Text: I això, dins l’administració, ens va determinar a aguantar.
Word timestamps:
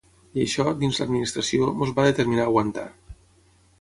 I 0.37 0.41
això, 0.45 0.63
dins 0.83 1.01
l’administració, 1.01 1.69
ens 1.75 1.93
va 2.01 2.07
determinar 2.09 2.47
a 2.47 2.51
aguantar. 2.53 2.87